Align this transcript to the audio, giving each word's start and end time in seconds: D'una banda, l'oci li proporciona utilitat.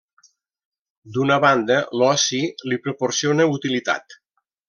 D'una 1.17 1.37
banda, 1.43 1.77
l'oci 2.01 2.41
li 2.71 2.81
proporciona 2.87 3.49
utilitat. 3.59 4.19